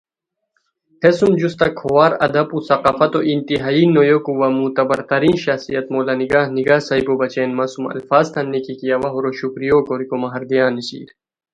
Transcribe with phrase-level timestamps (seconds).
[1.03, 6.85] ہے سُم جوستہ کھوار ادب و ثقافتو انتہائی نویوکو وا معتبر ترین شخصیت مولانگاہ نگاہؔ
[6.87, 11.09] صاحبو بچین مہ سُم الفاظ تان نِکی کی اوا ہورو شکریو کوریکو مہ ہردیار نیسیر